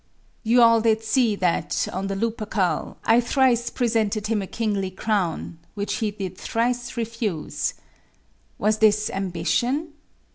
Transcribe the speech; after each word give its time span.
You 0.41 0.63
all 0.63 0.81
did 0.81 1.03
see, 1.03 1.35
that, 1.35 1.87
on 1.93 2.07
the 2.07 2.15
Lupercal, 2.15 2.97
I 3.05 3.21
thrice 3.21 3.69
presented 3.69 4.25
him 4.25 4.41
a 4.41 4.47
kingly 4.47 4.89
crown, 4.89 5.59
Which 5.75 5.97
he 5.97 6.09
did 6.09 6.39
thrice 6.39 6.97
refuse. 6.97 7.75
Was 8.57 8.79
this 8.79 9.11
ambition? 9.11 9.93